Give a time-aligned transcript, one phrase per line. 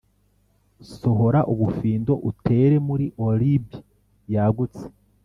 [0.95, 3.65] sohora ubufindo, utere muri orb
[4.33, 4.85] yagutse;